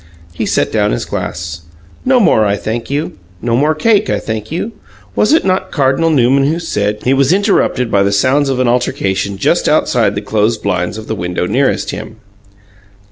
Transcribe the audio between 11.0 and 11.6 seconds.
the window